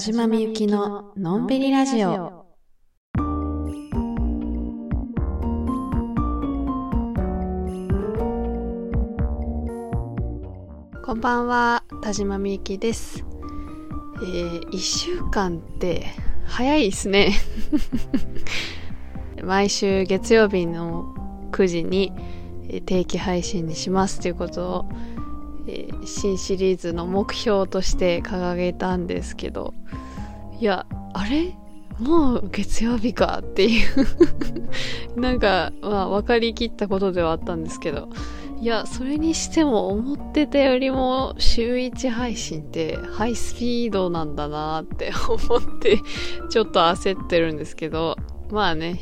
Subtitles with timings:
[0.00, 2.46] 島みゆきののんびりラジオ。
[11.04, 13.26] こんばんは、田島みゆきです。
[14.22, 16.06] えー、一週間って
[16.46, 17.32] 早いですね。
[19.44, 21.14] 毎週月曜日の
[21.52, 22.10] 9時に
[22.70, 24.84] えー定期配信にしますということを、
[25.68, 29.74] えー新シリーズの目標として掲げたんですけど、
[30.60, 31.56] いや、あれ？
[31.98, 33.86] もう月曜日かっていう。
[35.20, 38.08] なんか、まあ分かりきったことではあったんですけど、
[38.60, 45.98] いや、それにしても思ってたよりも週1配信ってハイスピードなんだなって思って
[46.50, 48.16] ちょっと焦ってるんですけど、
[48.50, 49.00] まあね、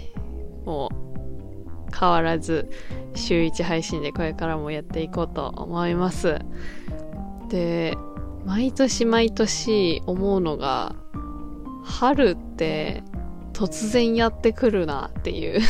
[0.64, 2.70] もう変わらず
[3.16, 6.38] 週1配信でこれからもやっていこうと思います。
[7.48, 7.96] で、
[8.44, 10.94] 毎年毎年思うのが、
[11.89, 13.03] 春って
[13.53, 15.61] 突然やってくるなっていう。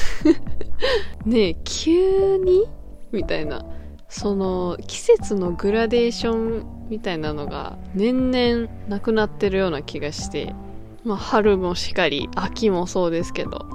[1.25, 2.65] ねえ、急に
[3.13, 3.65] みたいな。
[4.11, 10.55] その季節のグラデーションみたいなのが年々なくなってるような気がして、
[11.05, 13.67] まあ春もしかり、秋もそうですけど、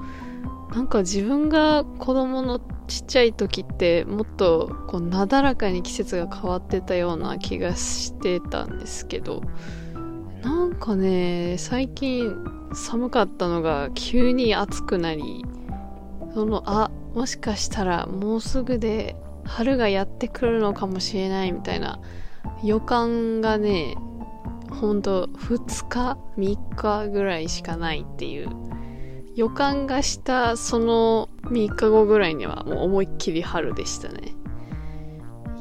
[0.74, 9.42] なんか自分が子供のちっちゃい時ってもっとこうなだらかに季節が変わってたような気がしてたんですけど
[10.44, 12.36] なんかね最近
[12.74, 15.46] 寒かったのが急に暑くなり
[16.34, 22.00] そのあもしかしたらもうすぐで春がやってくるのかもしれないみたいな
[22.64, 23.96] 予感がね
[24.70, 28.50] ほんと2日3日ぐらいしかないっていう
[29.36, 34.36] 予感がしたその3日後ぐらいにはもう思いっきり春でしたね。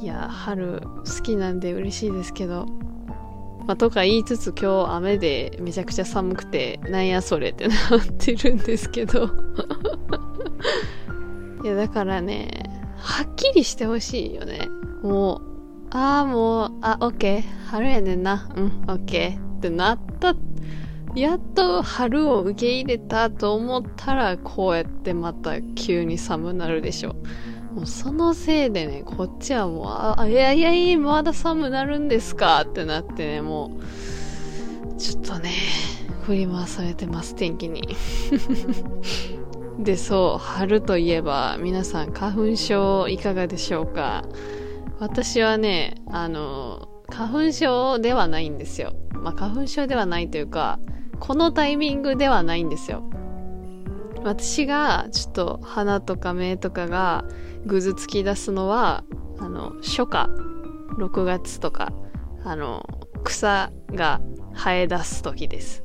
[0.00, 2.67] いや春好きなんで嬉しいですけど
[3.67, 7.78] まあ、とか言いつつ今日雨でめちゃくちゃ寒くてなんやそれってなっ
[8.18, 9.30] てるんですけど。
[11.64, 12.50] いやだからね
[12.98, 14.68] はっきりしてほしいよね。
[15.02, 15.40] もう
[15.90, 17.42] ああもうあオッケー。
[17.67, 18.48] 春やねんな。
[18.56, 19.56] うんオッケー。
[19.58, 20.34] ってなった
[21.14, 27.14] やっと春を受け入れたと思ったらこうやってまた急に寒なるでしょ。
[27.74, 29.86] もうそのせいでねこっちはもう
[30.20, 32.60] あいやいやいやまだ寒なるんですか？
[32.62, 33.70] ってなってねも
[34.94, 35.50] うちょっとね
[36.22, 37.82] 振り回されてます天気に。
[39.78, 44.24] でそう春といえば皆さん花粉症いかがでしょうか？
[45.00, 48.92] 私はねあの花粉症ではないんですよ。
[49.14, 50.78] まあ花粉症ではないというか
[51.20, 53.02] このタイミングではないんですよ。
[54.24, 57.24] 私がちょっと鼻とか目とかが
[57.66, 59.05] ぐずつき出すのは
[59.38, 60.28] あの初夏
[60.98, 61.92] 6月とか
[62.44, 62.88] あの
[63.24, 64.20] 草が
[64.55, 65.82] 生え出す時です。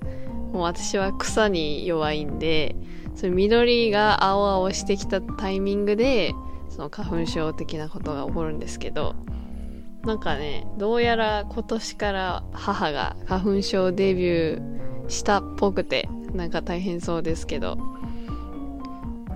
[0.51, 2.75] もう私は草に弱いんで
[3.15, 6.33] それ緑が青々してきたタイミングで
[6.69, 9.15] その花粉症的なことが起こるんですけど
[10.03, 17.96] なんかねどうやら今年から母が花粉症デビューしたっぽくてなんか大変そうですけど。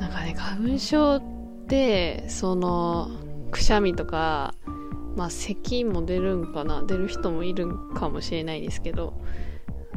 [0.02, 1.22] なんかね花粉症っ
[1.68, 3.12] てその
[3.52, 4.56] くしゃみとか
[5.16, 9.22] まあ咳も出るんかな出る人もいるんかもしれないですけど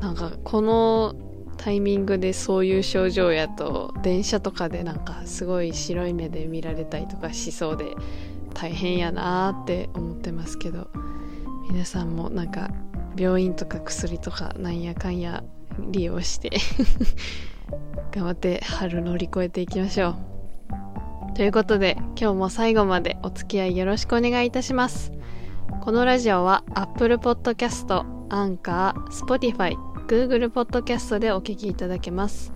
[0.00, 1.14] なんかこの
[1.56, 7.94] タイミングでそういう症状やと電車とかでなんかすごい白い目で見られたりとかしそうで
[8.53, 10.91] 大変やなーって思ってますけど
[11.70, 12.70] 皆さんもなんか
[13.16, 15.43] 病院とか薬とかなんやかんや
[15.78, 16.50] 利用して
[18.12, 20.16] 頑張って春乗り越えていきましょ
[21.30, 25.12] うということで今日も最後までお付き合いよろしくお願いいたします
[25.80, 29.76] このラジオは Apple Podcast、Anchor、Spotify、
[30.06, 32.54] Google Podcast でお聞きいただけます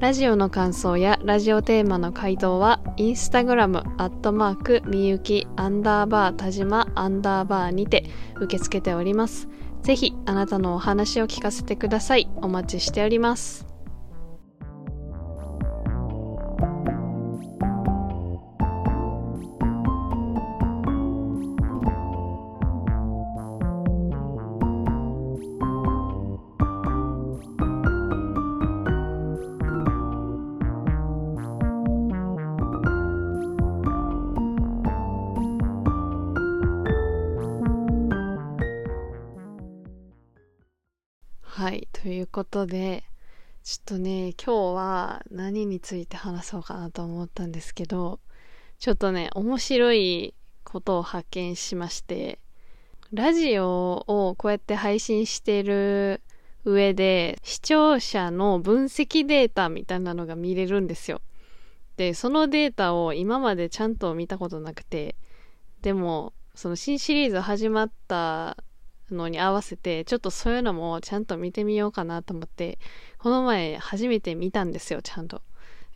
[0.00, 8.04] ラジオの感想やラジオテーマの回答は、インスタグラム、アットマーク、みゆき、アンダーバー、田島、アンダーバーにて
[8.36, 9.48] 受け付けております。
[9.82, 12.28] ぜひ、あなたのお話を聞かせてください。
[12.36, 13.73] お待ちしております。
[42.34, 43.04] ことで、
[43.62, 48.18] ちょっとね、今日は何について話そうかなと思ったんですけど、
[48.80, 50.34] ちょっとね、面白い
[50.64, 52.40] ことを発見しまして、
[53.12, 56.22] ラジオをこうやって配信してる
[56.64, 61.20] 上で視聴者の分析データみたいなのが見れるんですよ。
[61.96, 65.14] で、そのデータを今までちゃんと見たことなくて、
[65.82, 68.56] でも、その新シリーズ始まった
[69.10, 72.78] のに合わせて、ちょっとそういうのもちゃんと見てみようかなと思って、
[73.18, 75.42] この前初めて見たんですよ、ちゃんと。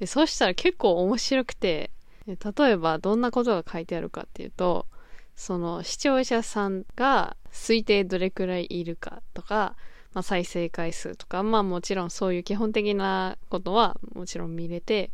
[0.01, 1.91] でそうしたら結構面白くて、
[2.27, 4.87] 例えばどんなことが書いてあるかっていうと、
[5.35, 9.77] その視聴者さんが推定どれくらいいるかとか、
[10.13, 15.11] まあ、再生回数とか、まあもちろんそういう基本的なことはもちろん見れて、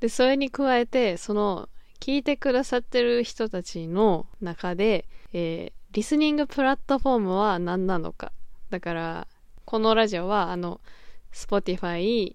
[0.00, 1.68] で、それに加えて、その
[2.00, 8.32] 聞いてくださってる人たちの中で、えー、リスニングプラットフォームは何なのか。
[8.68, 9.28] だから、
[9.64, 10.80] このラジオは、あの、
[11.32, 12.34] Spotify、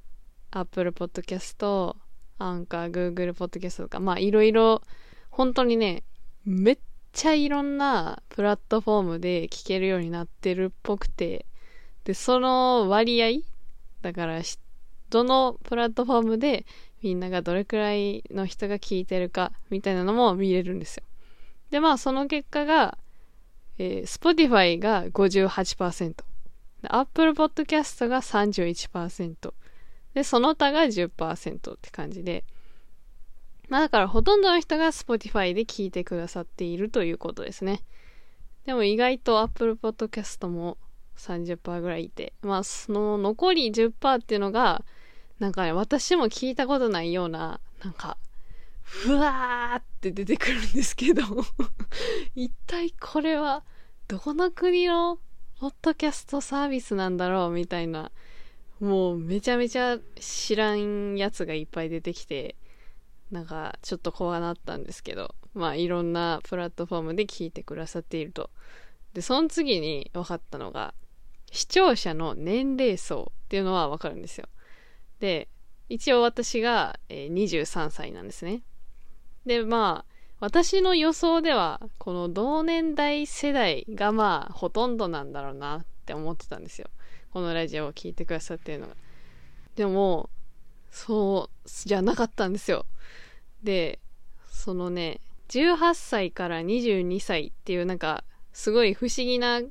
[0.51, 1.95] Apple Podcast、
[2.37, 4.81] アンカー、Google Podcast とか、まあいろいろ、
[5.29, 6.03] 本当にね、
[6.45, 6.77] めっ
[7.11, 11.45] ちゃいろんなプラットフォームで聞けるようになってるっぽくて、
[12.05, 13.41] で、その割合、
[14.01, 14.41] だから、
[15.09, 16.65] どのプラットフォームで
[17.03, 21.03] みんながどれくらいの人が聞いてるかみたいなのも見れるんですよ。
[21.71, 22.97] で、まあその結果が、
[23.79, 26.23] えー、Spotify が58%、
[26.83, 29.53] Apple Podcast が31%、
[30.13, 32.43] で、その他が10%って感じで、
[33.69, 37.81] まあだからほとんどの人が Spotify で聞いてくださっているということですね。
[38.65, 40.77] でも意外と Apple Podcast も
[41.17, 44.83] 30%ぐらいいて、まあその残り10%っていうのが、
[45.39, 48.17] なんかね、私も聞いたことないような、なんか、
[48.89, 51.21] ふわーって出てくるんですけど
[52.35, 53.63] 一体これは、
[54.07, 55.19] どこの国の
[55.59, 58.11] ポッドキャストサービスなんだろうみたいな、
[58.79, 62.55] もうめちゃめちゃ知らんやつがいっぱい出てきて、
[63.29, 68.49] なんかちょっと怖なったんですけど、まあいろんなプラットフォームで聞いてくださっていると。
[69.13, 70.93] で、その次に分かったのが、
[71.51, 74.47] 視聴者の年齢層っていうのは分かるんですよ。
[75.19, 75.47] で、
[75.89, 78.61] 一応私が、え、23歳なんですね。
[79.45, 86.89] で、まあ、私の予想では、この同年代世代がまあ、ほとんどなんだろうなって思ってたんですよ。
[87.31, 88.95] このラジオを聴いてくださってるのが。
[89.75, 90.29] でも、
[90.91, 92.85] そうじゃなかったんですよ。
[93.63, 93.99] で、
[94.49, 95.19] そのね、
[95.49, 99.61] 18歳から22歳っていうなんか、すごい不思議な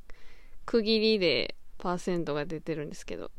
[0.66, 3.30] 区切りでパーセントが出てるんですけど、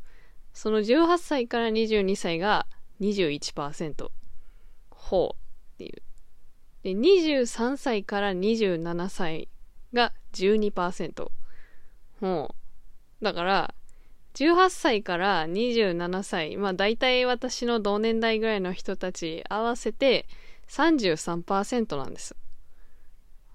[0.54, 2.66] その18歳から22歳が
[3.02, 4.10] 21%。
[4.90, 5.39] ほうっていう。
[6.84, 9.50] で、23歳から27歳
[9.94, 11.32] が12%。
[12.20, 12.56] ほ
[13.22, 13.24] う。
[13.24, 13.74] だから、
[14.36, 20.28] 18歳から27歳、まあ大体私の同年代ぐらいの人たち合わせて
[20.70, 22.36] 33%なんです。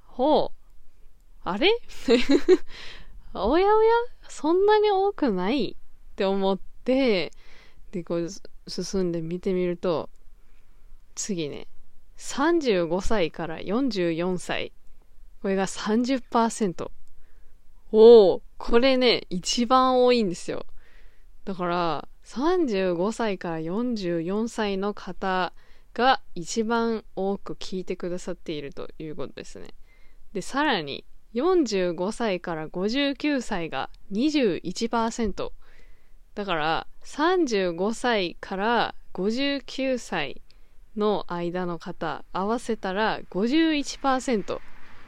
[0.07, 1.49] ほう。
[1.49, 1.71] あれ？
[3.35, 3.93] おやおや？
[4.29, 5.77] そんなに多くない？
[6.13, 7.33] って思って、
[7.93, 8.29] で、こう
[8.69, 10.11] 進んで見てみると、
[11.15, 11.67] 次ね、
[12.19, 14.73] 35歳から44歳。
[15.43, 16.91] これが30%。
[17.93, 20.67] おお、これね、一番多いんですよ。
[21.45, 25.53] だから、35歳から44歳の方
[25.93, 29.75] が一番多く聞いてくださっているということですね。
[30.33, 31.05] で、さらに、
[31.35, 35.51] 45歳から59歳が21%。
[36.35, 40.43] だから、35歳から59歳
[40.97, 44.61] の間の方合わせたら51%。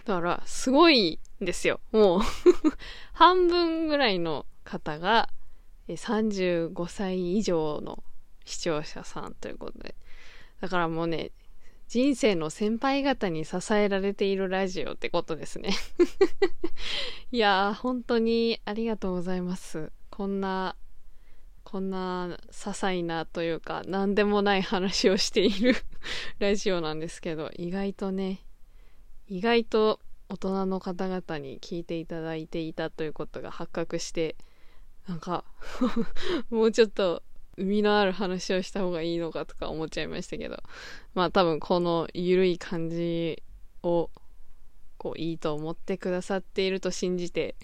[0.04, 1.80] だから、すごいんですよ。
[1.90, 2.20] もう
[3.12, 5.28] 半分ぐらいの方が
[5.88, 8.02] 35歳以上の
[8.44, 9.94] 視聴者さんということで。
[10.60, 11.32] だからもうね、
[11.88, 15.70] 人生の先輩方に支えられているラジオってことですね
[17.30, 19.92] いやー、本当にありがとうございます。
[20.10, 20.74] こんな
[21.66, 25.74] こんな些細なというか何でもない話をしている
[26.38, 28.46] ラジオなんですけど意外とね
[29.28, 34.36] 意外と大人の方々に聞いていただいていたということが発覚して
[35.08, 35.44] なんか
[36.50, 37.24] もうちょっと
[37.56, 40.62] 海のある話をした方がいいのかとか思っちゃいましたけど
[41.14, 43.42] まあ多分この緩い感じ
[43.82, 44.08] を
[44.98, 47.56] こういいと思ってくださっていると信じて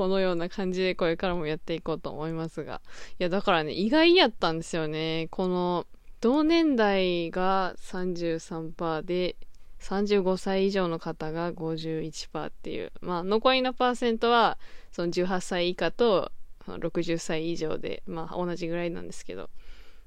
[0.00, 2.80] このような感じでこれからもやっていこうと思いますが。
[3.18, 5.28] いや、だからね、意外やったんですよね。
[5.30, 5.86] この、
[6.22, 9.36] 同年代が33%で、
[9.80, 12.92] 35歳以上の方が51%っていう。
[13.02, 14.56] まあ、残りのパーセントは、
[14.90, 16.32] その18歳以下と
[16.66, 19.50] 60歳以上で、まあ、同じぐらいなんですけど。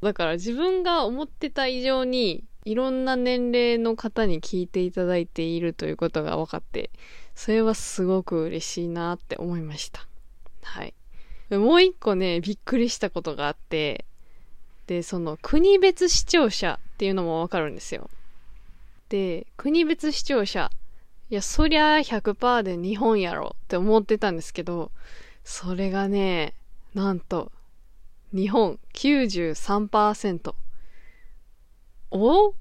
[0.02, 6.90] だから自分が思ってた以上に、いろんな年齢の方に聞いていただいているということが分かって、
[7.36, 10.08] それはすごく嬉しいなって思いました。
[10.64, 10.94] はい。
[11.50, 14.06] もう一個ね、びっくりしたことがあって、
[14.88, 18.10] で、その国別視聴者っていうのもわかるんですよ。
[19.10, 20.72] で、国別視聴者、
[21.30, 24.92] いや、そりゃ100%で日本やろって思ってたんですけど、
[25.44, 26.54] それがね、
[26.94, 27.52] なんと、
[28.34, 30.56] 日本93%。
[32.12, 32.54] お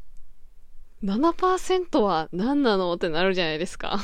[1.02, 2.94] ?7% は何なの？
[2.94, 3.98] ってなるじゃないですか。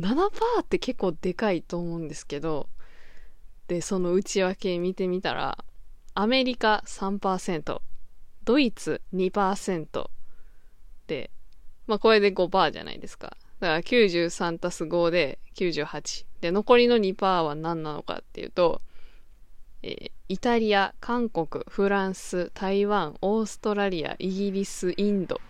[0.00, 0.28] 7%
[0.60, 2.68] って結構でかいと思うんですけど、
[3.68, 5.64] で、その内訳見てみたら、
[6.14, 7.80] アメリカ3%、
[8.44, 10.08] ドイツ2%
[11.06, 11.30] で、
[11.86, 13.36] まあこれで5%じゃないですか。
[13.60, 16.26] だから93たす5で98。
[16.40, 18.82] で、残りの2%は何なのかっていうと、
[19.82, 25.40] えー、イタリア、韓国、フランス、台湾、オーストラリア、イギリス、インド。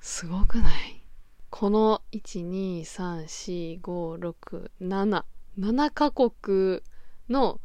[0.00, 0.97] すごくない？
[1.50, 5.24] この1、2、3、4、5、6、7、
[5.58, 6.82] 7カ国
[7.28, 7.60] の、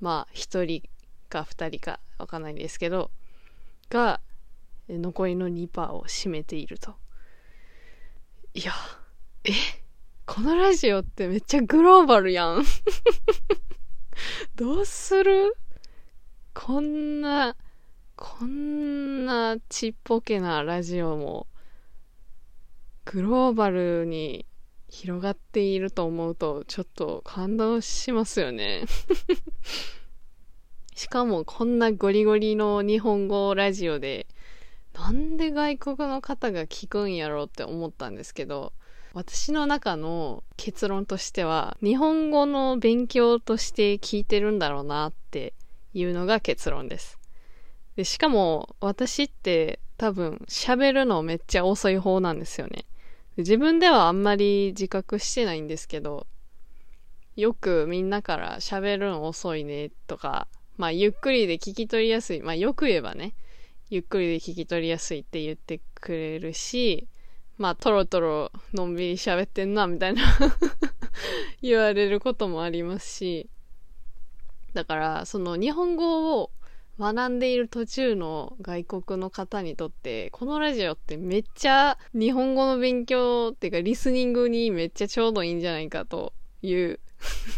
[0.00, 0.88] まあ、1人
[1.28, 3.10] か2人かわかんないんですけど、
[3.88, 4.20] が、
[4.88, 6.94] 残りの2%を占めていると。
[8.54, 8.72] いや、
[9.44, 9.52] え？
[10.26, 12.64] このラジオってめっちゃグローバルやん。
[14.54, 15.56] どうする？
[16.52, 17.56] こんな、
[18.14, 21.46] こんなちっぽけなラジオも、
[23.04, 24.46] グローバルに
[24.88, 28.84] 広がっていると思うと、ちょっと感動しますよね。
[30.94, 34.26] しかもこんなゴリゴリの日本語ラジオで、
[34.92, 38.72] なんで外国の方が聞くんやろうって思ったんですけど、
[39.14, 45.54] 私の中の結論としては、日本語の勉強として聞いてるんだろうなって
[45.92, 47.18] いうのが結論です。
[47.96, 52.84] で、しかも私って多分喋るのめっちゃ遅い方なんですよね。
[53.36, 56.26] 自分ではあんまり自覚してないんですけど、
[57.36, 62.42] よくみんなから喋るの遅いねとか、まあゆっくりで聞き取りやすい。
[62.42, 63.34] まあよく言えばね、
[63.88, 67.08] ゆっくりで聞き取りやすいって言ってくれるし、
[67.58, 70.22] まあ、トロトロのんびり喋ってんな、みたいな
[71.62, 73.50] 言われることもありますし、
[74.72, 76.50] だから、その日本語を
[76.98, 87.00] 学んでいる途中の外国の方にとって、このラジオってめっちゃ日本語の勉強っていうかリスニングにめっちゃちょうどいいんじゃないかという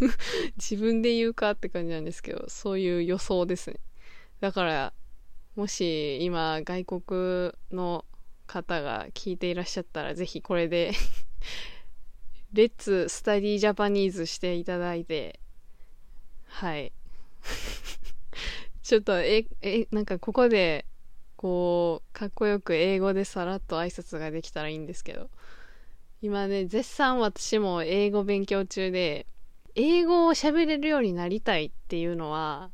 [0.56, 3.76] 自分で言うかって感じなんですけど、そういう予想ですね。
[4.40, 4.92] だから、
[5.56, 8.04] もし今外国の
[8.46, 10.92] 方が聞いていらっしゃったら、ぜひこれで
[12.52, 15.40] レッツスタディジャパニーズしていただいて、
[16.46, 16.92] はい。
[18.84, 20.84] ちょっと、え、え、なんかここで、
[21.36, 25.30] こう、かっこよく英語でさらっと挨拶ができたらいいんですけど、
[26.20, 29.26] 今ね、絶賛私も英語勉強中で、
[29.74, 32.70] 英語を喋れるようになりたいっていうのは、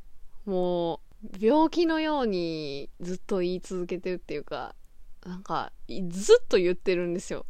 [0.47, 4.75] もう、病気のようにずっと言い続けてるっていうか、
[5.25, 5.71] なんか、
[6.09, 7.47] ずっと言ってるんですよ。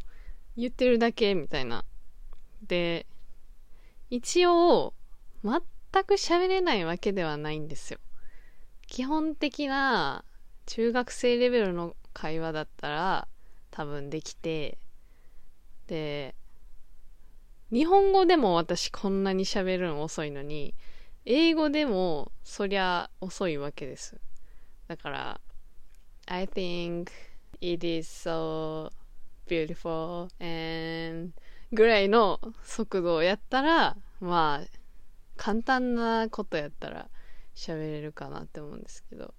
[0.59, 1.87] 言ってるだけ、みたいな。
[2.69, 3.07] で、
[4.11, 4.93] 一応、
[5.43, 5.63] 全
[6.05, 7.99] く喋れないわけではないんですよ。
[8.91, 10.25] 基本的な
[10.67, 13.29] 中学生レベルの会話だったら
[13.71, 14.79] 多分できて、
[15.87, 16.35] で、
[17.71, 20.75] 日本語でも私こんなに喋るの遅いのに、
[21.25, 24.21] 英語でもそりゃ遅いわけです。
[24.89, 25.41] だから、
[26.27, 27.13] I think
[27.61, 28.91] it is so
[29.47, 31.33] beautiful and
[31.73, 34.79] ぐらいの速度をやったら、まあ、
[35.37, 37.09] 簡単なことやったら
[37.61, 39.35] 喋れるかなって思うんですけど。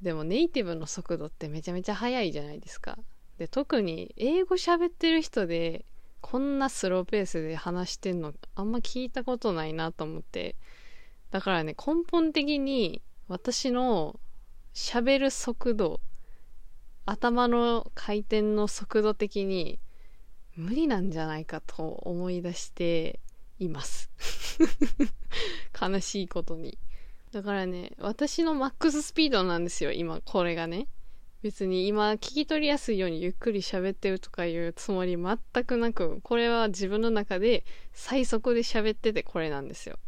[0.00, 2.98] でもネイティブの速度ってめちゃめちゃ速いじゃないですか。
[3.38, 5.84] で、特に英語喋ってる人で
[6.20, 10.56] こんなスローペースで話してんのあんま聞いたことないなと思って。
[11.30, 14.20] だからね、根本的に私の
[14.74, 16.00] 喋る速度
[17.06, 19.78] 頭の回転の速度的に
[20.56, 23.20] 無理なんじゃないかと思い出して
[23.58, 24.10] います
[25.80, 26.78] 悲しいことに。
[27.32, 30.86] だからね、私のマックススピードなんですよ、今、これがね。
[31.42, 39.98] 別に今聞き取りやすいようにゆっくり喋ってるとかいうつもり全くなく、これは自分の中で最速で喋っててこれなんですよ。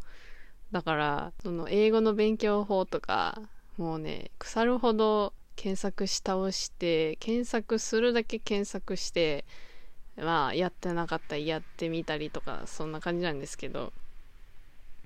[0.72, 3.42] だから、その英語の勉強法とか、
[3.76, 9.44] もうね、腐るほど検索し倒して、検索するだけ検索して、
[10.16, 13.92] まあ、やってなかったらやってみたりとか、そんな感じなんですけど、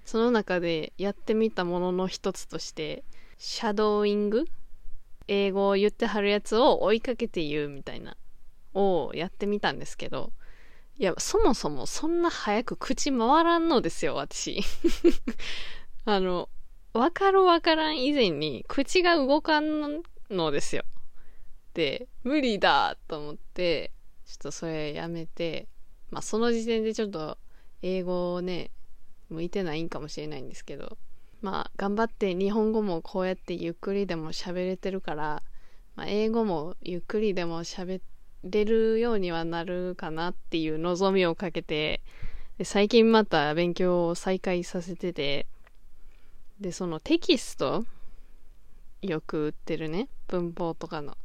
[0.04, 3.04] その中でやってみたものの一つとして、
[3.38, 4.44] シャドーイング？
[5.28, 8.16] 英語を言ってはるやつを追いかけて言うみたいな、
[8.74, 10.32] をやってみたんですけど、
[10.98, 14.60] いや、そもそもそんな早く口回らんのですよ、私。
[16.04, 16.48] あの、
[16.92, 20.82] わかるわからん以前に口が動かんのですよ。
[21.74, 23.92] で、無理だと思って、
[24.26, 25.68] ちょっとそれやめて、
[26.10, 27.38] まあその時点でちょっと
[27.82, 28.72] 英語をね、
[29.30, 30.98] 向いてないんかもしれないんですけど、
[31.40, 35.42] まあ頑張って日本語もこうやってゆっくりでも喋れてるから、
[35.96, 38.00] まあ、英語もゆっくりでも喋
[38.44, 42.00] れるようにはなるかなっていう望みをかけて、
[42.58, 45.46] で最近また勉強を再開させてて、
[46.60, 47.86] で、そのテキスト、
[49.00, 51.16] よく売ってるね、文法とかの。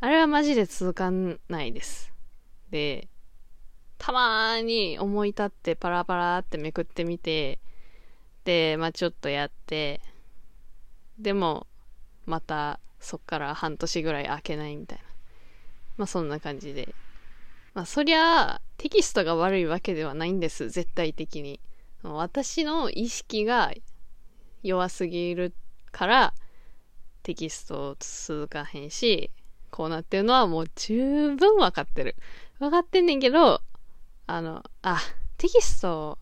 [0.00, 2.12] あれはマジで続かないです。
[2.70, 3.08] で、
[4.02, 7.60] たまーに思い立ってパラパラってめくってみて、
[8.44, 10.00] で、まあちょっとやって、
[11.20, 11.68] でも、
[12.26, 15.04] またそっから半年ぐらい開けないみたいな。
[15.98, 16.96] まあそんな感じで。
[17.74, 21.60] まあそりゃ、テキストが悪いわけではないんです、絶対的に。
[22.02, 23.72] 私の意識が
[24.64, 25.54] 弱すぎる
[25.92, 26.34] から
[27.22, 29.30] テキスト続かへんし、
[29.70, 32.16] こうなってるのはもう十分わかってる。
[32.58, 33.62] わかってんねんけど、
[34.32, 34.98] あの、あ、
[35.36, 36.16] テキスト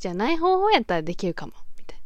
[0.00, 1.52] じゃない方法やったらできるかも。
[1.78, 2.04] みたいな。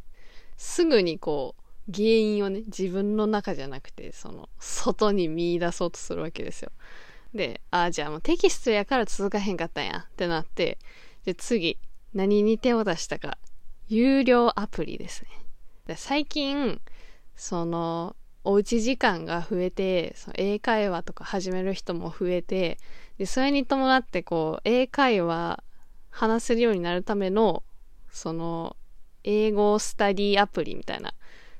[0.57, 6.71] すぐにこう、原因をね、自分の中じゃなくて、その、外に見出そうとするわけですよ。
[7.33, 10.77] で、あ、じゃあもうテキストやから続かへんかったんやってなって、
[11.25, 11.79] で、次、
[12.13, 13.39] 何に手を出したか。
[13.87, 15.29] 有料アプリですね。
[15.87, 16.79] で最近、
[17.35, 22.77] その、おうち時間が増えて、その英会話とか始める人も増えて、
[23.19, 25.61] で、それに伴ってこう、英会話
[26.09, 27.63] 話せるようになるための、
[28.09, 28.77] その、
[29.25, 31.13] 英語スタディアプリみたいな、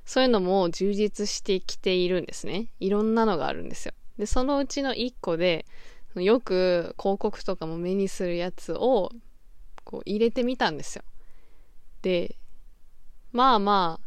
[0.05, 2.69] そういうのも充実してきているんですね。
[2.79, 3.93] いろんなのがあるんですよ。
[4.17, 5.65] で、そのうちの一個で、
[6.15, 9.11] よく広告とかも目にするやつを、
[9.83, 11.03] こう入れてみたんですよ。
[12.01, 12.37] で、
[13.33, 14.05] まあまあ、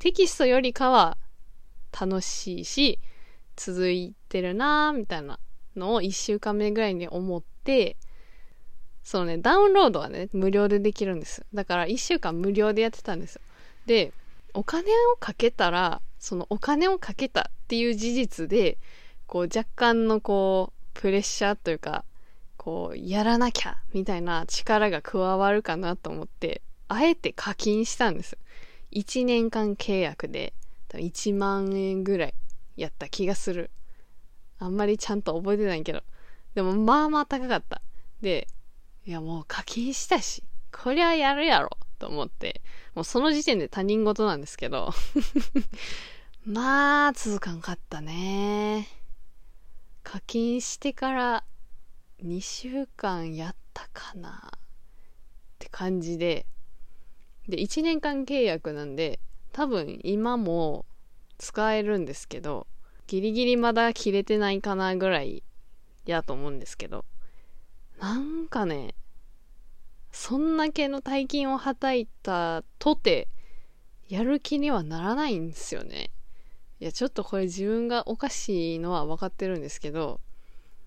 [0.00, 1.16] テキストよりかは
[1.98, 2.98] 楽しいし、
[3.56, 5.38] 続いてるなーみたいな
[5.76, 7.96] のを1週間目ぐらいに思って、
[9.02, 11.44] そのね、ダウンロードはね、無料でできるんです。
[11.52, 13.40] だから1週間無料でやってたんですよ。
[13.86, 14.12] で、
[14.54, 18.78] お金をかけたら、そのお金をかけたっていう事実で、
[19.26, 22.04] こう若干のこう、プレッシャーというか、
[22.56, 28.38] こう、やらなきゃみたいな力が加わるかなと思って、あえて課金したんです。
[28.92, 30.54] 1年間契約で
[30.88, 32.34] 1万円ぐらい
[32.76, 33.70] やった気がする。
[34.58, 36.02] あんまりちゃんと覚えてないけど。
[36.54, 37.82] でもまあまあ高かった。
[38.20, 38.46] で、
[39.06, 42.62] いやもう課金したし、こりゃやるやろと思って、
[42.94, 44.92] もうその時点で他人事なんですけど
[46.46, 48.88] まあ続かんかったね。
[50.02, 51.44] 課金してから
[52.22, 54.58] 2週間やったかなっ
[55.58, 56.46] て感じで、
[57.48, 59.20] で、1年間契約なんで、
[59.52, 60.86] 多分今も
[61.38, 62.66] 使えるんですけど、
[63.06, 65.42] ギリギリまだ切れてないかなぐらい
[66.06, 67.04] やと思うんですけど、
[68.00, 68.94] なんかね、
[70.12, 73.28] そんだけの大金をはたいたとて、
[74.08, 76.10] やる気にはならないんですよね。
[76.80, 80.20] いや、ちょっとこれ自分がおかしいのは分かってるんですけど、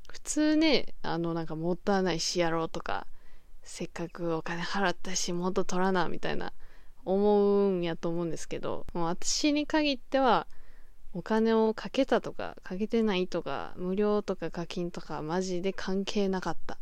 [0.09, 3.07] 普通ね、あの、なんかもったいないしやろうとか、
[3.67, 6.53] せっかくお金払ったしもっと取らなみたいな
[7.03, 10.47] 思うんやと思うんですけどもう私に限っては
[11.17, 16.77] お金をかけたとかかけてないとか無料とか課金とかマジで関係なかった。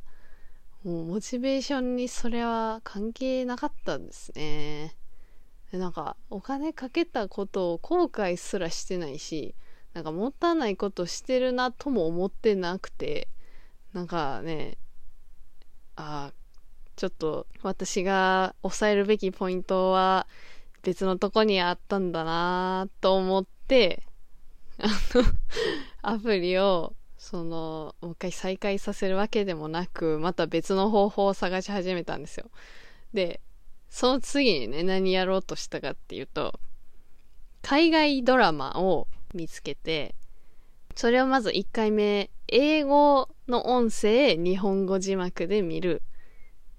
[0.83, 4.93] もうモチベーションにそれは関係なかったんですね。
[5.71, 9.55] でなんかお金かけたことを後悔すらしてないし
[9.93, 13.29] なんかもったいないことしてるなとも思ってなくて
[13.93, 14.77] なんかね
[15.95, 16.33] ああ
[16.97, 20.27] ちょっと私が抑えるべきポイントは
[20.83, 24.03] 別のとこにあったんだなと思って、
[24.81, 25.23] あの、
[26.01, 32.49] アプリを、その、もう一回再開させるわけでもなく、また別の方法を探し始めたんですよ。
[33.13, 33.41] で、
[33.89, 36.59] その次にね、何やろうとしたかっていうと、
[37.61, 40.15] 海外ドラマを見つけて、
[40.95, 46.01] それをまず1回目、英語の音声、日本語字幕で見る。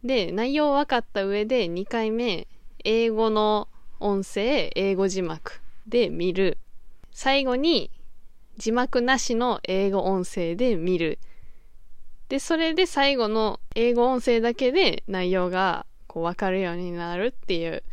[0.04, 2.46] で、内容分かった上で2回目、
[2.84, 6.58] 英語の音声、英語字幕で見る。
[7.16, 7.90] 最後に
[8.58, 11.18] 字幕なしの英語音声で見る。
[12.28, 17.84] で、それで最後の英語音声だけで内容がこう分かるようになるっていう、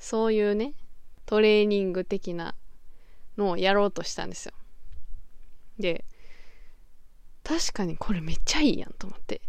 [0.00, 0.74] そういうね、
[1.24, 2.56] トレーニング的な
[3.38, 4.54] のをやろうとしたんですよ。
[5.78, 6.04] で、
[7.44, 9.40] 確かにこれめっちゃいいやんと思って。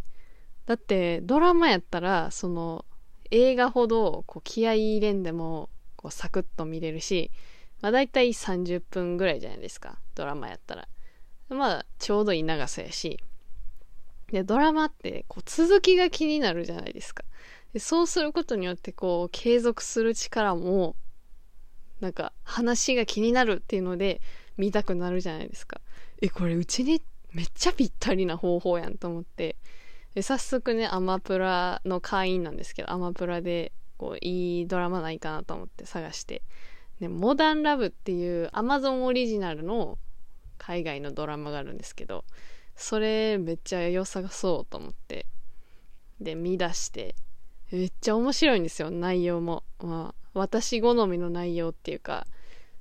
[0.68, 2.86] だってドラマやったらその
[3.32, 7.32] 映画ほどこう気合い入れんでもこうサクッと見れるし、
[7.86, 10.00] まあ大体30分ぐらいじゃないですか。
[10.15, 10.88] ドラマやったら。
[11.50, 13.19] まあちょうどいい長さやし。
[14.32, 17.24] で、ドラマってこう続きが気になるじゃないですか。
[17.74, 20.95] でそうすることによってこう継続する力も
[22.00, 24.19] なんか話が気になるっていうので
[24.58, 25.80] 見たくなるじゃないですか。
[26.24, 29.58] え、これうちにめっちゃぴったりな方法やんと思って。
[30.15, 36.41] で早速ね、アマプラの会員なんですけど、アマプラでこういいドラマないかなと思って探して。
[37.00, 39.98] ね、モダンラブっていうアマゾンオリジナルの
[40.58, 42.26] 海外のドラマがあるんですけど、
[42.76, 45.26] それめっちゃ良さそうと思って。
[46.20, 47.16] で、見出して、
[47.72, 49.64] めっちゃ面白いんですよ、内容も。
[49.80, 52.26] まあ、私好みの内容っていうか、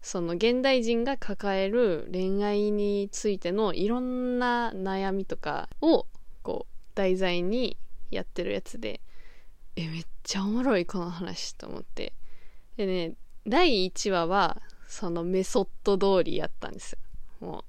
[0.03, 6.07] その現代人が抱える恋愛についてのいろんな悩みとかを
[6.43, 7.79] こう題材に
[8.11, 9.01] やってるやつで、
[9.77, 12.13] え、めっちゃおもろいこの話と思って。
[12.77, 13.15] でね、
[13.47, 16.99] 第1話はそのメソッド通りやったんですよ。
[17.41, 17.65] も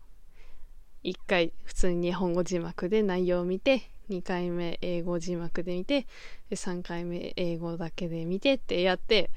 [1.04, 6.08] う、1回普通に日本語字幕で内容を見て、2回目英語字幕で見て、
[6.50, 9.30] で3回目英語だけで見てってやって、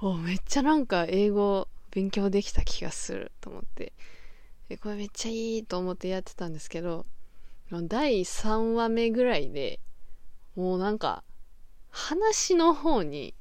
[0.00, 3.92] おめっちゃなんか英語勉強できた気がすると思って
[4.68, 7.06] でこれめっちゃいいと思ってやってたんですけど
[7.70, 9.80] 第3話目ぐらいで
[10.56, 11.22] もうなんか
[11.90, 13.34] 話の方に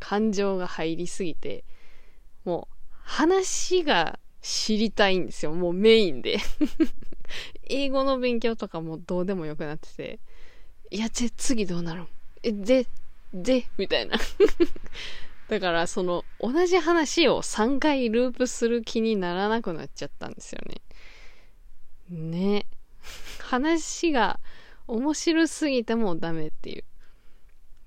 [0.00, 1.64] 感情が入りすぎて
[2.48, 6.38] もう話が知りたいんですよもうメインで
[7.68, 10.18] 英語の勉強とかもどうでもよくなってて
[10.90, 12.06] いやじ次どうなる
[12.42, 12.86] えで
[13.34, 14.16] でみたいな
[15.48, 20.80] だからその同じ話を3回ループする気にならなくなっちゃったんですよね。
[22.08, 22.66] ね。
[23.40, 24.40] 話が
[24.86, 26.78] 面白すぎてもダメってい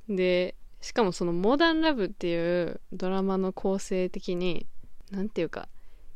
[0.09, 0.15] う。
[0.15, 4.65] で、しかもそのモダンラブっていうドラマの構成的に、
[5.11, 5.67] なんていうか、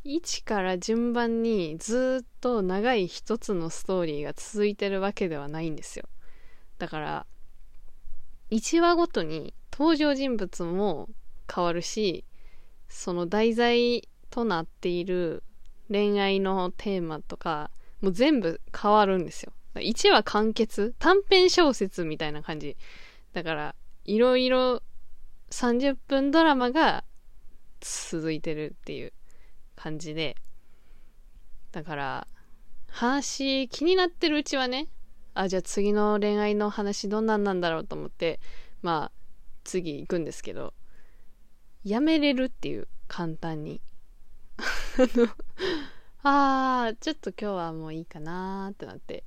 [0.05, 6.05] 1から順番にずっと長い一つのストーリーが続いてるわけではないんですよ。
[6.77, 7.25] だから、
[8.51, 11.09] 1話ごとに登場人物も
[11.53, 12.25] 変わるし
[12.89, 15.43] その題材となっている
[15.89, 22.77] 恋愛のテーマとかもう全部変わるんですよ1話完結短編小説みたいな感じ
[23.33, 23.75] だから
[24.05, 24.81] いろいろ
[25.51, 27.03] 30分ドラマが
[27.81, 29.13] 続いてるっていう
[29.75, 30.35] 感じで。
[31.71, 32.27] だから
[32.87, 34.87] 話気になってるうちはね
[35.33, 38.39] あじゃあ次の恋愛の話どんなんなんだろうと思って
[38.81, 39.19] まあ
[39.65, 40.73] 次行くんですけど
[41.83, 43.81] やめれるっていう簡単に。
[44.97, 45.27] あの
[46.87, 49.25] あちょっと今日はもういいかなーってなって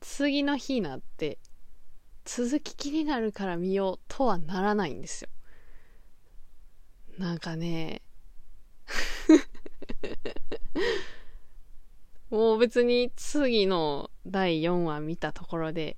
[0.00, 1.38] 次の日なって
[2.24, 5.28] 続き気になるから見ようとはならないんですよ。
[7.18, 8.02] なんかね。
[12.30, 15.96] もう別に次の第4話見たところで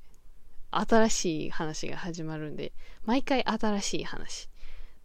[0.70, 2.72] 新しい話が始まるんで
[3.04, 4.50] 毎回新しい話。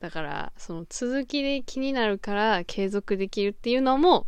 [0.01, 4.25] だから、その続きで気になるから継続できるっていうのも、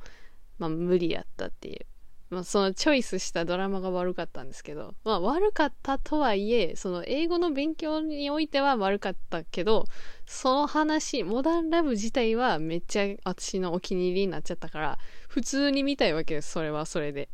[0.60, 1.86] まあ無理やったっていう。
[2.34, 9.86] まあそのチョイスしたドラマが悪かったんですけど、まあ悪かったとはいえ、その英語の勉強においては悪かったけど、
[10.26, 17.30] その話、モダンラブ自体はめっちゃ私のお気に入りになっちゃったから、普通に見たいわけです、それはそれで。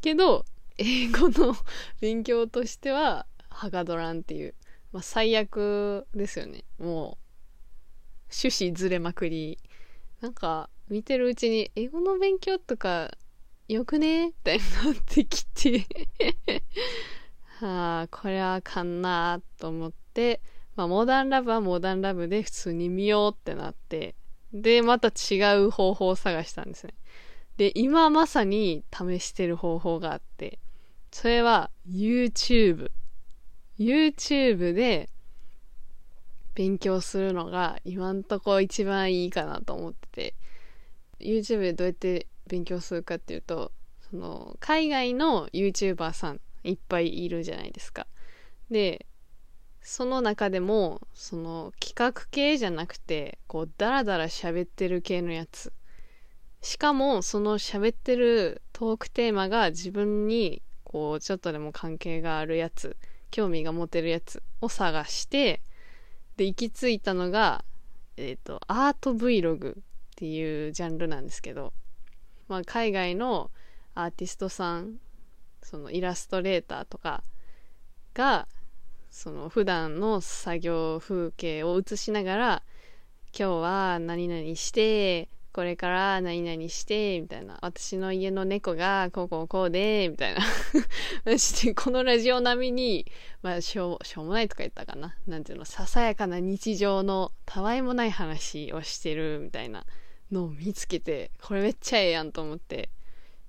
[0.00, 0.44] けど、
[0.78, 1.56] 英語の
[2.00, 4.54] 勉強としては、はがどらんっていう、
[4.92, 6.64] まあ最悪ですよね。
[6.78, 7.28] もう、
[8.30, 9.58] 趣旨ずれまくり。
[10.20, 13.10] なんか、見てるうちに、英語の勉強とか、
[13.68, 14.28] よくね？
[14.28, 15.84] みたいになってきて。
[17.60, 20.40] はあ、これはあかんなと思って、
[20.74, 24.14] まあ、モダンラブはモダンラブで普通に見ようってなって、
[24.54, 26.94] で、また違う方法を探したんですね。
[27.58, 30.58] で、今まさに試してる方法があって、
[31.10, 32.90] それは YouTube。
[33.78, 35.10] YouTube で
[36.54, 40.34] 勉強するのが今んとこ一番いいかなと思ってて。
[41.20, 43.72] YouTube でどうやって勉強するかっていうと
[44.10, 48.06] その海外の YouTuber さんいっぱいいるじゃないですか。
[48.70, 49.06] で
[49.80, 55.72] その中でもその企画系じゃなくてこうダラダラ喋ってる系のやつ。
[56.60, 62.96] しかもその喋ってるトークテーマが自分にこうちょっとでも関係があるやつ
[63.30, 65.60] 興味が持てるやつを探して
[66.38, 67.64] で行き着いたのが、
[68.16, 69.74] えっ、ー、と、アート Vlog っ
[70.16, 71.74] ていうジャンルなんですけど、
[72.48, 73.50] まあ、海外の
[73.94, 74.96] アーティストさん、
[75.62, 77.22] そのイラストレーターとか
[78.14, 78.48] が、
[79.10, 82.62] その普段の作業風景を映しながら、
[83.38, 87.58] 今日は何々して、これから何々して、みたいな。
[87.62, 90.40] 私の家の猫がこうこうこうで、みたいな。
[91.24, 93.06] マジでこのラジオ並みに、
[93.42, 95.16] まあ、しょう、しょうもないとか言ったかな。
[95.26, 99.84] なんていうの、ささやかな日常のたわいもない話をしてるみたいな
[100.32, 102.90] のを見つけて、これめっちゃええやんと思って。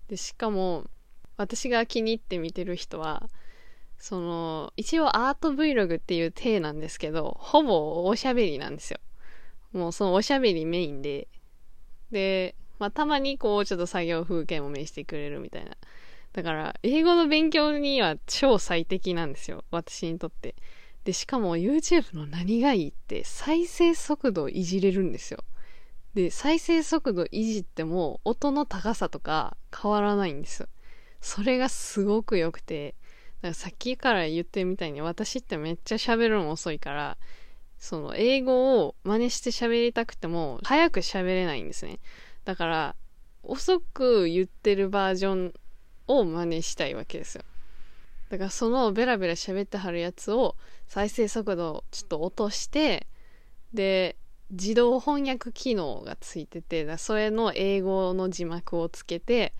[0.07, 0.85] で、しかも、
[1.37, 3.29] 私が気に入って見てる人は、
[3.97, 8.99] その、一応アート Vlog っていう体なんですけど、ほぼおしゃべりなんですよ。
[9.73, 11.27] もうそのおしゃべりメインで、
[12.11, 15.77] で、まあたまにこうちょっと作業風景も見せてくれるみたいな。
[16.33, 19.63] だから、英語の勉強には超最適なんですよ。
[19.69, 20.55] 私にとって。
[21.03, 25.43] で、しかも YouTube の何がいいって再生速度をいじれるんですよ。
[26.13, 30.67] で、再生速度いじっても音の高さとか変わらないんですよ。
[31.21, 32.95] それがすごく良くて、
[33.41, 37.17] だからさっきから言ってるみたいに私ってめっちゃ喋るの遅いから、
[37.77, 41.99] その英語を真似して喋りたくても早く喋れないんですね。
[42.43, 42.95] だから
[43.43, 45.53] 遅く言ってるバージョン
[46.07, 47.43] を真似したいわけですよ。
[48.29, 50.55] だからそのベラベラ喋ってはるやつを
[50.87, 53.07] 再生速度をちょっと落として、
[53.73, 54.17] で、
[54.51, 59.53] 自動翻訳機能がついてて、だそれの英語の字幕をつけて、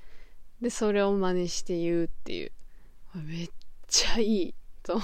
[0.61, 2.51] で、それを真似して言うっていう。
[3.15, 3.49] めっ
[3.87, 5.03] ちゃいいと思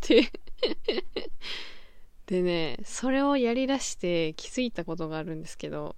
[0.00, 0.30] て。
[2.26, 5.96] でね、それをやりだして気づいたことがあるんですけど、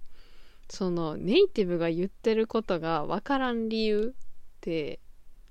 [0.69, 4.99] そのネイティブが言ってることがわからん理由って、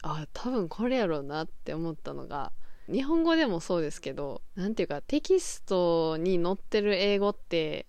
[0.03, 2.53] あ、多分これやろうなって思ったのが、
[2.91, 7.87] 日本語でもそうですけど、なんていうかテキストに載ってる英語って、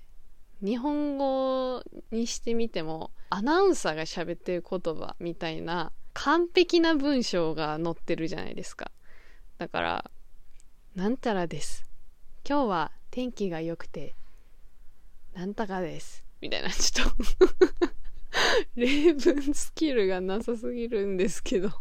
[0.63, 8.91] 日本語にしてみても、アナウンサーが喋ってる言葉みたいな完璧な文章が載ってるじゃないですか。
[9.57, 10.11] だから、
[10.95, 11.85] なんたらです。
[12.47, 14.15] 今日は天気が良くて、
[15.33, 16.23] なんたかです。
[16.41, 17.91] みたいな、ちょっと
[18.75, 21.71] 例文スキルがなさすぎるんですけど。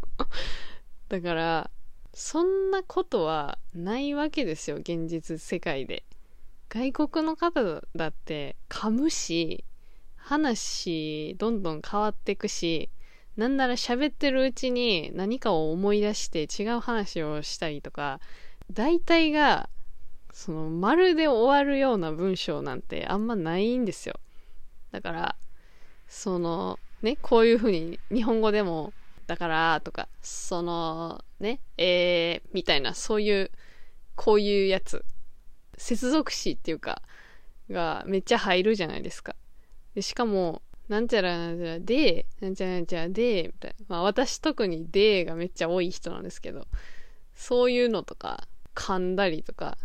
[1.09, 1.70] だから、
[2.12, 6.05] そんなことはないわけですよ、現実世界で。
[6.68, 9.64] 外国の方だって噛むし、
[10.16, 12.90] 話どんどん変わっていくし、
[13.37, 18.20] なんなら喋ってるうちに何かを思い出して違う話をしたりとか、
[18.70, 19.68] 大体が、
[20.33, 24.14] その、まるで終わるような文章なんてあんまないんですよ。
[24.92, 25.37] だから、
[26.07, 28.92] その、ね、こういうふうに日本語でも、
[29.31, 33.53] だから、とか、その、ね、えー、みたいな、そういう、
[34.16, 35.05] こういうやつ、
[35.79, 37.01] 接続詞っていうか、
[37.71, 39.37] がめっちゃ入るじゃないですか。
[39.95, 43.87] で、しかも、なんちゃらなんちゃらで、なんちゃらなんちゃらで、みたいな。
[43.87, 46.66] まあ私特にでがめっちゃ多い人なんですけど、
[47.33, 49.79] そういうのとか、噛んだりとか、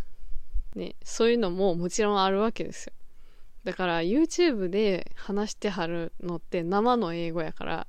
[0.73, 2.93] ね、そういうのももちろんあるわけですよ。
[3.63, 7.87] だから YouTube で話してはるのって生の英語やから、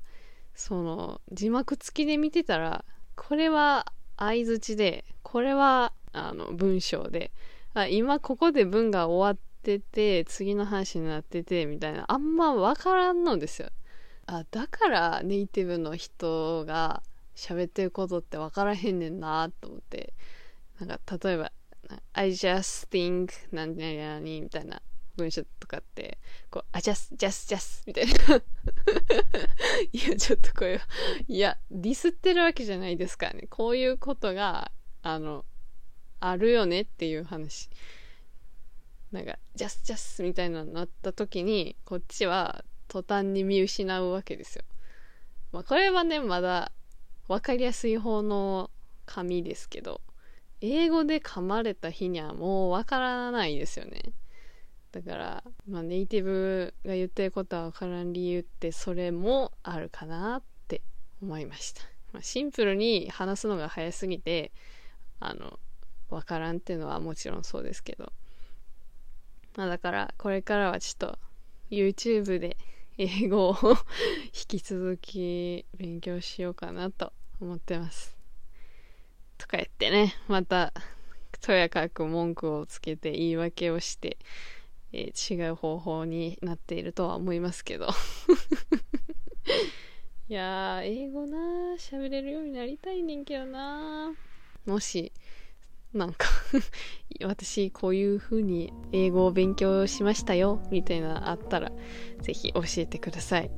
[0.57, 7.31] その字幕付きで見てたら、これは相づちで、これはあの文章で、
[7.75, 13.69] あ今ここで文が終わってて、次の話になってて、みたいな、あんまわからんのですよ。
[14.27, 17.03] あ、だからネイティブの人が
[17.35, 20.15] 喋ってることってわからへんねんなと思って、
[20.81, 21.53] なんか例えば、
[22.15, 24.81] I just think 何々々みたいな
[25.17, 26.19] 文章とかって、
[26.51, 28.13] こう、あ、just, just, just みたいな。
[29.93, 30.81] いや、ちょっとこれ、
[31.27, 33.47] いや、ディスってるわけじゃないですからね。
[33.49, 34.71] こういうことが、
[35.03, 35.45] あの、
[36.21, 37.71] あるよねっていう話。
[39.13, 44.65] なんか、just, just みたいなのになった時に、こっちは途端に見失うわけですよ。
[45.53, 46.73] まあ、これはね、まだ
[47.29, 48.71] わかりやすい方の
[49.07, 50.01] 紙ですけど、
[50.61, 54.13] 英語で噛まれた日にはもうわからないですよね。
[54.97, 60.81] だから、まあ、ネイティブが言ってることはわからん理由ってそれもあるかなって
[61.21, 61.83] 思いました。
[62.15, 64.53] まあ、シンプルに話すのが早すぎて、
[65.21, 65.59] あの、
[66.09, 68.11] わからんっていうのはもちろんそうですけど。
[69.55, 71.19] まあだから、これからはちょっと
[71.71, 72.57] YouTube で
[72.97, 73.57] 英語を
[74.27, 78.17] 引き続き勉強しようかなと思ってます。
[79.37, 80.73] とか言ってね、また、
[81.43, 84.17] とやかく文句をつけて言い訳をして、
[84.93, 87.89] えー違う方法になっているとは思いますけど。
[90.29, 94.13] いや、英語なー、喋れるようになりたいねんけどな。
[94.67, 95.13] もし、
[95.93, 96.27] なんか
[97.25, 101.71] 私こういう風に英語を勉強しましたよ、みたいなあったら、
[102.23, 103.51] ぜひ教えてください。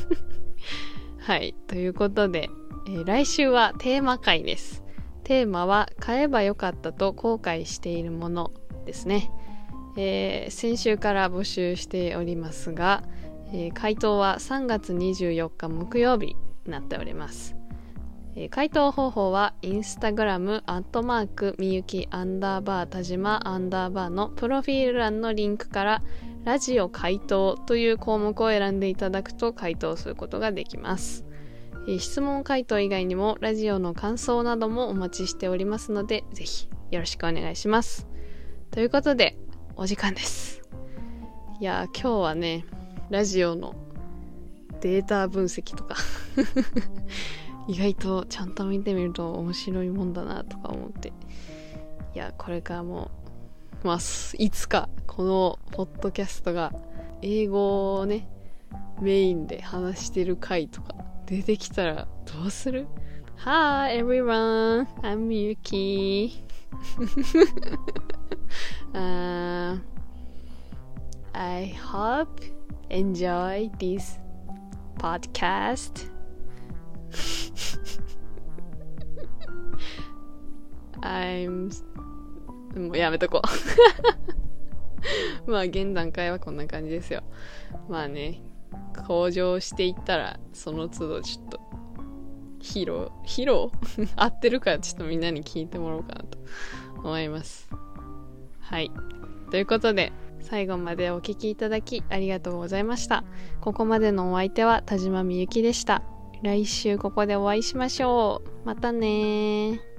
[1.18, 2.50] はい、ということで、
[2.86, 4.84] えー来週はテーマ回です。
[5.24, 8.52] テーマは買えばよかったと後悔しているもの
[8.84, 9.30] ですね。
[9.96, 13.02] えー、先週から募集しておりますが、
[13.52, 17.56] えー、回答は3月24日木曜日になっております。
[18.36, 26.02] えー、回答方法はインスタグラムアットマークみゆきアンダーバー田島アンダーバーのプロフィール欄のリンクから
[26.44, 31.24] ラジオ回答という項目を選んでいただくと回答することができます。
[31.98, 38.06] 質問回答以外にもラジオの感想などもお待ちしておりますのでぜひよろしくお願いします。
[38.70, 39.36] ということで
[39.76, 40.62] お時間です。
[41.60, 42.64] いや今日はね
[43.10, 43.74] ラジオの
[44.80, 45.96] データ分析とか
[47.68, 51.12] 意外とちゃんと見てみると面白いもんだなとか思って
[52.14, 53.10] いやこれからも
[53.84, 53.98] まあ
[54.38, 56.72] いつかこのポッドキャストが
[57.20, 58.26] 英語をね
[59.00, 60.94] メインで話してる回とか
[61.26, 62.86] 出てきたらどうする
[63.44, 66.42] ？Hi everyone, I'm Yuki.
[71.32, 72.42] I hope
[72.90, 74.18] enjoy this
[74.98, 76.10] podcast.
[81.02, 81.70] I'm
[82.76, 83.42] もうやめとこ
[85.46, 85.50] う。
[85.50, 87.22] まあ現段階はこんな感じですよ。
[87.88, 88.42] まあね
[89.06, 91.60] 向上していったらその都度ちょっと
[92.60, 93.70] 披露披露？
[94.16, 96.38] 合ってるかちょっとみんなに聞いてもらおうかなと
[96.98, 97.68] 思います。
[98.70, 98.92] はい。
[99.50, 103.24] ということで最後までお聴きいただきありがとうございました。
[103.60, 106.04] ここまでのお相手は田島みゆきでした。
[106.44, 108.66] 来週ここでお会いしましょう。
[108.66, 109.89] またね